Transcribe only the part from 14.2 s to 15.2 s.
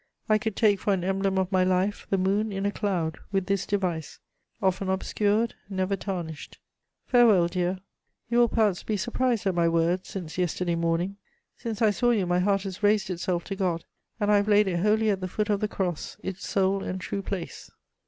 I have laid it wholly